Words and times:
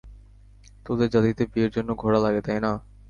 তোদের 0.85 1.09
জাতিতে 1.09 1.43
বিয়ের 1.51 1.71
জন্য 1.71 1.89
ঘোড়া 1.95 2.19
লাগে, 2.19 2.41
তাই 2.41 2.59
না? 2.59 2.71